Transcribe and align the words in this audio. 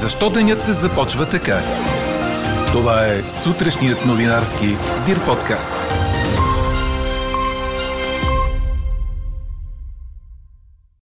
Защо 0.00 0.30
денят 0.30 0.58
започва 0.66 1.30
така? 1.30 1.58
Това 2.72 3.06
е 3.06 3.22
сутрешният 3.30 3.98
новинарски 4.06 4.66
Дир 5.06 5.16
подкаст. 5.26 5.72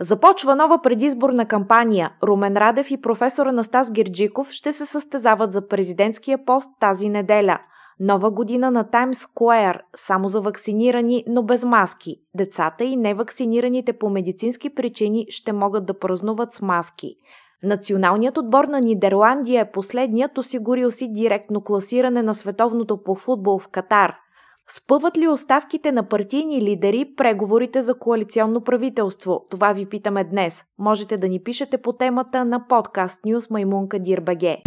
Започва 0.00 0.56
нова 0.56 0.82
предизборна 0.82 1.48
кампания. 1.48 2.12
Румен 2.22 2.56
Радев 2.56 2.90
и 2.90 3.00
професор 3.00 3.46
Анастас 3.46 3.92
Герджиков 3.92 4.50
ще 4.50 4.72
се 4.72 4.86
състезават 4.86 5.52
за 5.52 5.68
президентския 5.68 6.44
пост 6.44 6.68
тази 6.80 7.08
неделя. 7.08 7.58
Нова 8.00 8.30
година 8.30 8.70
на 8.70 8.90
Таймс 8.90 9.18
Скуер, 9.18 9.82
само 9.96 10.28
за 10.28 10.40
вакцинирани, 10.40 11.24
но 11.28 11.42
без 11.42 11.64
маски. 11.64 12.16
Децата 12.36 12.84
и 12.84 12.96
невакцинираните 12.96 13.92
по 13.92 14.10
медицински 14.10 14.74
причини 14.74 15.26
ще 15.28 15.52
могат 15.52 15.86
да 15.86 15.98
празнуват 15.98 16.54
с 16.54 16.62
маски. 16.62 17.16
Националният 17.64 18.38
отбор 18.38 18.64
на 18.64 18.80
Нидерландия 18.80 19.60
е 19.60 19.70
последният 19.72 20.38
осигурил 20.38 20.90
си 20.90 21.12
директно 21.12 21.60
класиране 21.60 22.22
на 22.22 22.34
световното 22.34 23.02
по 23.04 23.14
футбол 23.14 23.58
в 23.58 23.68
Катар. 23.68 24.14
Спъват 24.68 25.18
ли 25.18 25.28
оставките 25.28 25.92
на 25.92 26.08
партийни 26.08 26.62
лидери 26.62 27.14
преговорите 27.16 27.82
за 27.82 27.98
коалиционно 27.98 28.60
правителство? 28.60 29.46
Това 29.50 29.72
ви 29.72 29.86
питаме 29.86 30.24
днес. 30.24 30.62
Можете 30.78 31.16
да 31.16 31.28
ни 31.28 31.40
пишете 31.44 31.78
по 31.78 31.92
темата 31.92 32.44
на 32.44 32.68
подкаст 32.68 33.24
Ньюс 33.24 33.50
Маймунка 33.50 33.98
Дирбеге. 33.98 34.58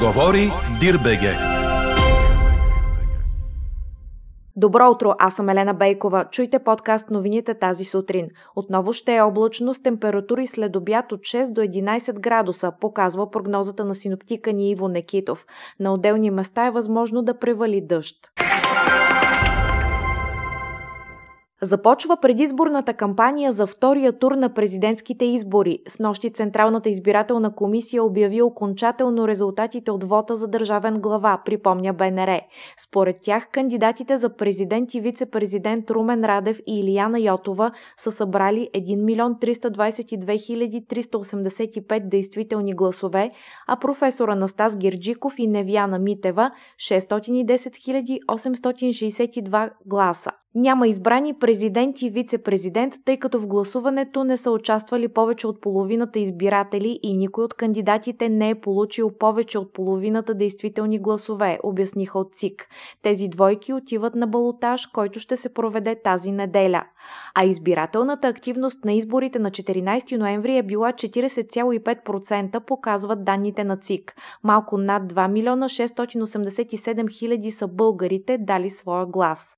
Говори 0.00 0.52
Дирбеге. 0.80 1.49
Добро 4.60 4.90
утро, 4.90 5.14
аз 5.18 5.34
съм 5.34 5.48
Елена 5.48 5.74
Бейкова. 5.74 6.24
Чуйте 6.30 6.58
подкаст 6.58 7.10
новините 7.10 7.54
тази 7.54 7.84
сутрин. 7.84 8.28
Отново 8.56 8.92
ще 8.92 9.16
е 9.16 9.20
облачно 9.20 9.74
с 9.74 9.82
температури 9.82 10.46
след 10.46 10.76
обяд 10.76 11.12
от 11.12 11.20
6 11.20 11.52
до 11.52 11.60
11 11.60 12.20
градуса, 12.20 12.72
показва 12.80 13.30
прогнозата 13.30 13.84
на 13.84 13.94
синоптика 13.94 14.52
ни 14.52 14.70
Иво 14.70 14.88
Некитов. 14.88 15.46
На 15.80 15.92
отделни 15.92 16.30
места 16.30 16.66
е 16.66 16.70
възможно 16.70 17.22
да 17.22 17.38
превали 17.38 17.80
дъжд. 17.80 18.16
Започва 21.62 22.16
предизборната 22.16 22.94
кампания 22.94 23.52
за 23.52 23.66
втория 23.66 24.18
тур 24.18 24.32
на 24.32 24.54
президентските 24.54 25.24
избори. 25.24 25.78
С 25.88 25.98
нощи 25.98 26.32
Централната 26.32 26.88
избирателна 26.88 27.54
комисия 27.54 28.04
обяви 28.04 28.42
окончателно 28.42 29.28
резултатите 29.28 29.90
от 29.90 30.04
вота 30.04 30.36
за 30.36 30.48
държавен 30.48 31.00
глава, 31.00 31.42
припомня 31.44 31.92
БНР. 31.92 32.40
Според 32.76 33.16
тях 33.22 33.48
кандидатите 33.52 34.16
за 34.16 34.36
президент 34.36 34.94
и 34.94 35.00
вице-президент 35.00 35.90
Румен 35.90 36.24
Радев 36.24 36.60
и 36.66 36.80
Илияна 36.80 37.20
Йотова 37.20 37.72
са 37.96 38.10
събрали 38.10 38.68
1 38.74 39.04
милион 39.04 39.34
322 39.34 40.86
385 40.86 42.08
действителни 42.08 42.74
гласове, 42.74 43.30
а 43.66 43.76
професор 43.76 44.28
Анастас 44.28 44.76
Герджиков 44.76 45.34
и 45.38 45.46
Невяна 45.46 45.98
Митева 45.98 46.50
610 46.78 48.18
862 48.28 49.70
гласа. 49.86 50.30
Няма 50.54 50.88
избрани 50.88 51.38
президент 51.50 52.02
и 52.02 52.10
вице-президент, 52.10 52.94
тъй 53.04 53.16
като 53.16 53.40
в 53.40 53.46
гласуването 53.46 54.24
не 54.24 54.36
са 54.36 54.50
участвали 54.50 55.08
повече 55.08 55.46
от 55.46 55.60
половината 55.60 56.18
избиратели 56.18 57.00
и 57.02 57.16
никой 57.16 57.44
от 57.44 57.54
кандидатите 57.54 58.28
не 58.28 58.50
е 58.50 58.54
получил 58.54 59.10
повече 59.18 59.58
от 59.58 59.72
половината 59.72 60.34
действителни 60.34 60.98
гласове, 60.98 61.58
обясниха 61.62 62.18
от 62.18 62.34
ЦИК. 62.34 62.68
Тези 63.02 63.28
двойки 63.28 63.72
отиват 63.72 64.14
на 64.14 64.26
балотаж, 64.26 64.86
който 64.86 65.20
ще 65.20 65.36
се 65.36 65.54
проведе 65.54 66.02
тази 66.04 66.32
неделя. 66.32 66.84
А 67.34 67.44
избирателната 67.44 68.28
активност 68.28 68.84
на 68.84 68.92
изборите 68.92 69.38
на 69.38 69.50
14 69.50 70.16
ноември 70.16 70.56
е 70.56 70.62
била 70.62 70.92
40,5%, 70.92 72.60
показват 72.60 73.24
данните 73.24 73.64
на 73.64 73.76
ЦИК. 73.76 74.14
Малко 74.44 74.78
над 74.78 75.12
2 75.12 75.28
милиона 75.28 75.68
687 75.68 77.18
хиляди 77.18 77.50
са 77.50 77.68
българите 77.68 78.38
дали 78.38 78.70
своя 78.70 79.06
глас. 79.06 79.56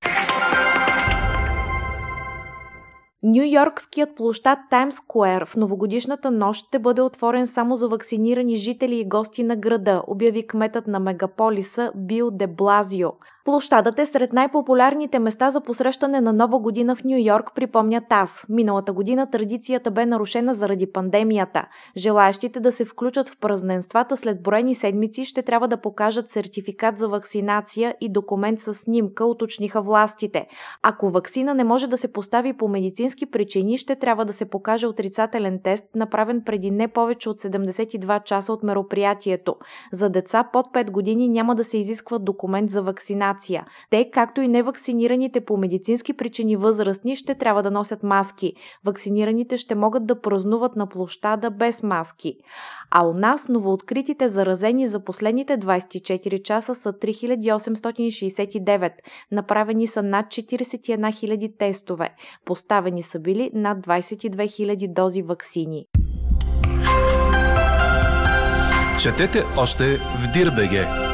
Нью-Йоркският 3.23 4.15
площад 4.15 4.59
Таймс 4.69 4.95
Скуер 4.95 5.45
в 5.45 5.55
новогодишната 5.55 6.31
нощ 6.31 6.67
ще 6.67 6.79
бъде 6.79 7.01
отворен 7.01 7.47
само 7.47 7.75
за 7.75 7.87
вакцинирани 7.87 8.55
жители 8.55 8.99
и 8.99 9.07
гости 9.07 9.43
на 9.43 9.55
града, 9.55 10.03
обяви 10.07 10.47
кметът 10.47 10.87
на 10.87 10.99
мегаполиса 10.99 11.91
Бил 11.95 12.31
де 12.31 12.47
Блазио. 12.47 13.09
Площадът 13.45 13.99
е 13.99 14.05
сред 14.05 14.33
най-популярните 14.33 15.19
места 15.19 15.51
за 15.51 15.61
посрещане 15.61 16.21
на 16.21 16.33
Нова 16.33 16.59
година 16.59 16.95
в 16.95 17.03
Нью 17.03 17.17
Йорк, 17.17 17.51
припомня 17.55 18.01
ТАС. 18.09 18.45
Миналата 18.49 18.93
година 18.93 19.29
традицията 19.29 19.91
бе 19.91 20.05
нарушена 20.05 20.53
заради 20.53 20.91
пандемията. 20.91 21.65
Желаящите 21.97 22.59
да 22.59 22.71
се 22.71 22.85
включат 22.85 23.29
в 23.29 23.37
празненствата 23.37 24.17
след 24.17 24.43
броени 24.43 24.75
седмици 24.75 25.25
ще 25.25 25.41
трябва 25.41 25.67
да 25.67 25.77
покажат 25.77 26.29
сертификат 26.29 26.99
за 26.99 27.07
вакцинация 27.07 27.95
и 28.01 28.09
документ 28.09 28.59
с 28.59 28.73
снимка, 28.73 29.25
уточниха 29.25 29.81
властите. 29.81 30.47
Ако 30.83 31.09
вакцина 31.09 31.53
не 31.53 31.63
може 31.63 31.87
да 31.87 31.97
се 31.97 32.13
постави 32.13 32.53
по 32.53 32.67
медицински 32.67 33.25
причини, 33.25 33.77
ще 33.77 33.95
трябва 33.95 34.25
да 34.25 34.33
се 34.33 34.45
покаже 34.45 34.87
отрицателен 34.87 35.59
тест, 35.63 35.83
направен 35.95 36.41
преди 36.45 36.71
не 36.71 36.87
повече 36.87 37.29
от 37.29 37.41
72 37.41 38.23
часа 38.23 38.53
от 38.53 38.63
мероприятието. 38.63 39.55
За 39.91 40.09
деца 40.09 40.49
под 40.53 40.65
5 40.67 40.91
години 40.91 41.29
няма 41.29 41.55
да 41.55 41.63
се 41.63 41.77
изисква 41.77 42.19
документ 42.19 42.71
за 42.71 42.81
вакцинация 42.81 43.32
вакцинация. 43.33 43.65
Те, 43.89 44.09
както 44.13 44.41
и 44.41 44.47
невакцинираните 44.47 45.41
по 45.41 45.57
медицински 45.57 46.13
причини 46.13 46.55
възрастни, 46.55 47.15
ще 47.15 47.35
трябва 47.35 47.63
да 47.63 47.71
носят 47.71 48.03
маски. 48.03 48.53
Вакцинираните 48.85 49.57
ще 49.57 49.75
могат 49.75 50.05
да 50.05 50.21
празнуват 50.21 50.75
на 50.75 50.87
площада 50.87 51.51
без 51.51 51.83
маски. 51.83 52.35
А 52.91 53.05
у 53.05 53.13
нас 53.13 53.49
новооткритите 53.49 54.27
заразени 54.27 54.87
за 54.87 54.99
последните 54.99 55.57
24 55.57 56.41
часа 56.41 56.75
са 56.75 56.93
3869. 56.93 58.91
Направени 59.31 59.87
са 59.87 60.03
над 60.03 60.25
41 60.25 60.97
000 60.97 61.57
тестове. 61.57 62.09
Поставени 62.45 63.03
са 63.03 63.19
били 63.19 63.51
над 63.53 63.77
22 63.87 64.35
000 64.35 64.93
дози 64.93 65.21
вакцини. 65.21 65.85
Четете 69.01 69.43
още 69.57 69.97
в 69.97 70.31
Дирбеге! 70.33 71.12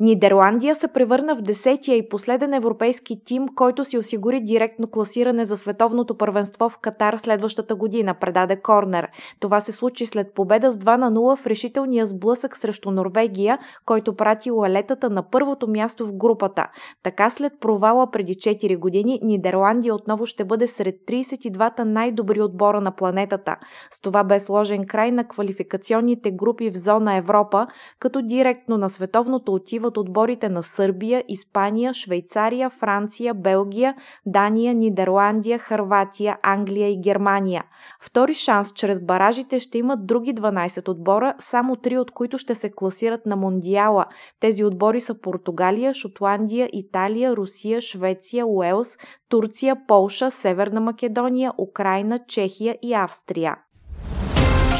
Нидерландия 0.00 0.74
се 0.74 0.88
превърна 0.88 1.36
в 1.36 1.42
десетия 1.42 1.96
и 1.96 2.08
последен 2.08 2.54
европейски 2.54 3.24
тим, 3.24 3.48
който 3.48 3.84
си 3.84 3.98
осигури 3.98 4.40
директно 4.40 4.86
класиране 4.90 5.44
за 5.44 5.56
световното 5.56 6.16
първенство 6.16 6.68
в 6.68 6.78
Катар 6.78 7.16
следващата 7.16 7.74
година, 7.74 8.14
предаде 8.20 8.60
Корнер. 8.60 9.08
Това 9.40 9.60
се 9.60 9.72
случи 9.72 10.06
след 10.06 10.34
победа 10.34 10.70
с 10.70 10.78
2 10.78 10.96
на 10.96 11.12
0 11.12 11.36
в 11.36 11.46
решителния 11.46 12.06
сблъсък 12.06 12.56
срещу 12.56 12.90
Норвегия, 12.90 13.58
който 13.86 14.16
прати 14.16 14.50
уалетата 14.50 15.10
на 15.10 15.30
първото 15.30 15.68
място 15.68 16.06
в 16.06 16.12
групата. 16.12 16.66
Така 17.02 17.30
след 17.30 17.52
провала 17.60 18.10
преди 18.10 18.34
4 18.34 18.78
години, 18.78 19.20
Нидерландия 19.22 19.94
отново 19.94 20.26
ще 20.26 20.44
бъде 20.44 20.66
сред 20.66 20.94
32-та 21.08 21.84
най-добри 21.84 22.40
отбора 22.42 22.80
на 22.80 22.96
планетата. 22.96 23.56
С 23.90 24.00
това 24.00 24.24
бе 24.24 24.40
сложен 24.40 24.86
край 24.86 25.10
на 25.12 25.28
квалификационните 25.28 26.30
групи 26.30 26.70
в 26.70 26.76
зона 26.76 27.16
Европа, 27.16 27.66
като 27.98 28.22
директно 28.22 28.78
на 28.78 28.88
световното 28.88 29.54
отива 29.54 29.89
от 29.90 29.96
отборите 29.98 30.48
на 30.48 30.62
Сърбия, 30.62 31.24
Испания, 31.28 31.94
Швейцария, 31.94 32.70
Франция, 32.70 33.34
Белгия, 33.34 33.94
Дания, 34.26 34.74
Нидерландия, 34.74 35.58
Харватия, 35.58 36.36
Англия 36.42 36.88
и 36.88 37.00
Германия. 37.00 37.64
Втори 38.00 38.34
шанс 38.34 38.72
чрез 38.72 39.00
баражите 39.00 39.60
ще 39.60 39.78
имат 39.78 40.06
други 40.06 40.34
12 40.34 40.88
отбора, 40.88 41.34
само 41.38 41.76
3 41.76 41.98
от 41.98 42.10
които 42.10 42.38
ще 42.38 42.54
се 42.54 42.70
класират 42.70 43.26
на 43.26 43.36
Мондиала. 43.36 44.04
Тези 44.40 44.64
отбори 44.64 45.00
са 45.00 45.20
Португалия, 45.20 45.94
Шотландия, 45.94 46.68
Италия, 46.72 47.36
Русия, 47.36 47.80
Швеция, 47.80 48.46
Уелс, 48.46 48.96
Турция, 49.28 49.76
Полша, 49.88 50.30
Северна 50.30 50.80
Македония, 50.80 51.52
Украина, 51.58 52.18
Чехия 52.28 52.76
и 52.82 52.94
Австрия. 52.94 53.56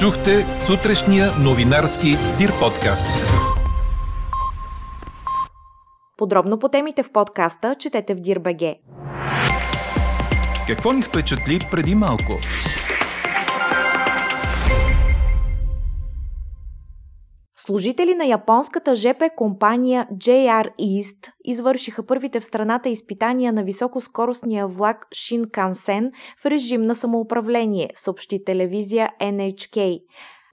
Чухте 0.01 0.53
сутрешния 0.53 1.33
новинарски 1.45 2.09
Дир 2.39 2.51
подкаст. 2.61 3.60
Подробно 6.21 6.59
по 6.59 6.69
темите 6.69 7.03
в 7.03 7.13
подкаста 7.13 7.75
четете 7.75 8.15
в 8.15 8.21
Дирбеге. 8.21 8.81
Какво 10.67 10.93
ни 10.93 11.03
впечатли 11.03 11.59
преди 11.71 11.95
малко? 11.95 12.33
Служители 17.57 18.15
на 18.15 18.25
японската 18.25 18.95
ЖП 18.95 19.31
компания 19.37 20.09
JR 20.13 20.71
East 20.81 21.31
извършиха 21.45 22.07
първите 22.07 22.41
в 22.41 22.45
страната 22.45 22.89
изпитания 22.89 23.53
на 23.53 23.63
високоскоростния 23.63 24.67
влак 24.67 25.07
Shinkansen 25.15 26.11
в 26.43 26.47
режим 26.47 26.83
на 26.83 26.95
самоуправление, 26.95 27.91
съобщи 27.95 28.45
телевизия 28.45 29.11
NHK. 29.21 30.01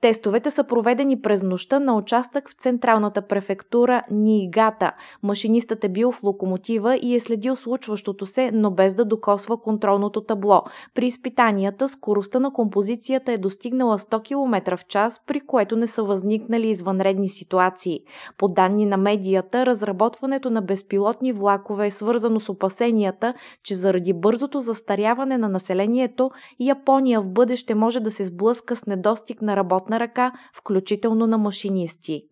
Тестовете 0.08 0.52
са 0.52 0.64
проведени 0.64 1.22
през 1.22 1.44
нощта 1.44 1.80
на 1.80 1.98
участък 1.98 2.50
в 2.50 2.54
централната 2.54 3.22
префектура 3.22 4.04
Нигата. 4.12 4.92
Машинистът 5.24 5.84
е 5.84 5.90
бил 5.90 6.12
в 6.12 6.24
локомотива 6.24 6.96
и 6.96 7.16
е 7.16 7.20
следил 7.20 7.56
случващото 7.56 8.26
се, 8.26 8.52
но 8.54 8.72
без 8.72 8.94
да 8.94 9.06
докосва 9.06 9.62
контролното 9.62 10.22
табло. 10.22 10.64
При 10.96 11.06
изпитанията 11.06 11.88
скоростта 11.88 12.40
на 12.40 12.54
композицията 12.54 13.32
е 13.32 13.38
достигнала 13.38 13.98
100 13.98 14.24
км 14.24 14.78
в 14.78 14.86
час, 14.86 15.22
при 15.28 15.40
което 15.40 15.76
не 15.76 15.88
са 15.88 16.04
възникнали 16.04 16.70
извънредни 16.70 17.30
ситуации. 17.30 18.00
По 18.38 18.48
данни 18.48 18.86
на 18.86 18.98
медията, 18.98 19.66
разработването 19.66 20.50
на 20.50 20.62
безпилотни 20.62 21.34
влакове 21.34 21.86
е 21.86 21.92
свързано 21.92 22.40
с 22.40 22.50
опасенията, 22.50 23.34
че 23.64 23.76
заради 23.76 24.14
бързото 24.14 24.60
застаряване 24.60 25.38
на 25.38 25.50
населението, 25.50 26.32
Япония 26.60 27.22
в 27.22 27.28
бъдеще 27.28 27.76
може 27.76 28.00
да 28.00 28.12
се 28.12 28.26
сблъска 28.26 28.76
с 28.76 28.86
недостиг 28.86 29.42
на 29.42 29.58
работна 29.98 30.00
ръка, 30.00 30.32
включително 30.54 31.28
на 31.28 31.38
машинисти. 31.38 32.24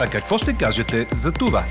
А 0.00 0.06
какво 0.10 0.38
ще 0.38 0.56
кажете 0.56 1.06
за 1.12 1.32
това? 1.32 1.64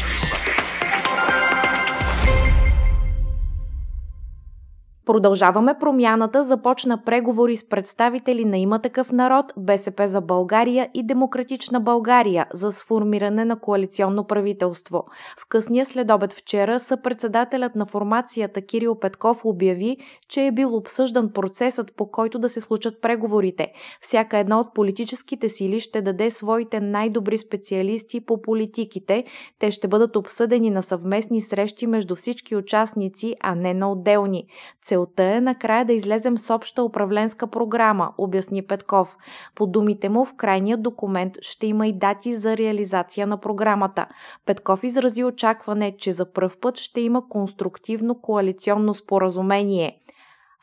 Продължаваме 5.06 5.75
промяната, 5.80 6.44
започна 6.44 7.04
преговори 7.04 7.56
с 7.56 7.69
представители 7.69 8.46
на 8.46 8.57
има 8.57 8.80
такъв 8.80 9.12
народ, 9.12 9.54
БСП 9.57 10.07
за 10.07 10.22
България 10.22 10.90
и 10.94 11.06
Демократична 11.06 11.80
България 11.80 12.46
за 12.54 12.72
сформиране 12.72 13.46
на 13.46 13.60
коалиционно 13.60 14.28
правителство. 14.28 15.04
В 15.40 15.46
късния 15.50 15.86
следобед 15.86 16.34
вчера 16.34 16.80
съпредседателят 16.80 17.75
на 17.75 17.86
формацията 17.86 18.62
Кирил 18.62 19.00
Петков 19.00 19.46
обяви, 19.46 19.98
че 20.30 20.46
е 20.46 20.52
бил 20.52 20.75
обсъждан 20.75 21.31
процесът 21.34 21.96
по 21.96 22.12
който 22.12 22.40
да 22.40 22.50
се 22.50 22.62
случат 22.62 23.02
преговорите. 23.02 23.72
Всяка 24.02 24.38
една 24.38 24.60
от 24.60 24.74
политическите 24.74 25.50
сили 25.50 25.80
ще 25.80 26.02
даде 26.02 26.31
своите 26.31 26.80
най-добри 26.80 27.38
специалисти 27.38 28.25
по 28.25 28.42
политиките. 28.42 29.24
Те 29.60 29.72
ще 29.72 29.88
бъдат 29.88 30.16
обсъдени 30.16 30.69
на 30.69 30.84
съвместни 30.84 31.42
срещи 31.42 31.88
между 31.88 32.16
всички 32.16 32.56
участници, 32.56 33.36
а 33.42 33.56
не 33.56 33.74
на 33.74 33.92
отделни. 33.92 34.48
Целта 34.95 35.24
е 35.24 35.42
накрая 35.42 35.86
да 35.86 35.94
излезем 35.94 36.38
с 36.38 36.53
обща 36.53 36.83
управленска 36.83 37.47
програма, 37.47 38.13
обясни 38.18 38.62
Петков. 38.62 39.18
По 39.56 39.68
думите 39.68 40.09
му, 40.09 40.25
в 40.25 40.33
крайния 40.36 40.77
документ 40.77 41.33
ще 41.42 41.68
има 41.68 41.88
и 41.88 41.94
дати 41.94 42.36
за 42.36 42.57
реализация 42.57 43.27
на 43.27 43.38
програмата. 43.38 44.06
Петков 44.45 44.83
изрази 44.83 45.24
очакване, 45.24 45.97
че 45.97 46.12
за 46.12 46.33
пръв 46.33 46.57
път 46.57 46.77
ще 46.77 47.01
има 47.01 47.30
конструктивно 47.30 48.21
коалиционно 48.21 48.94
споразумение. 48.94 49.97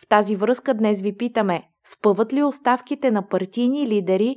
В 0.02 0.08
тази 0.08 0.36
връзка 0.36 0.74
днес 0.74 1.00
ви 1.00 1.16
питаме, 1.16 1.62
спъват 1.84 2.32
ли 2.32 2.42
оставките 2.42 3.10
на 3.10 3.28
партийни 3.28 3.88
лидери 3.88 4.36